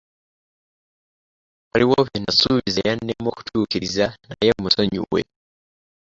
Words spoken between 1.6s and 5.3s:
Waliwo bye nasuubiza eyannema okutuukiriza naye munsonyiwe.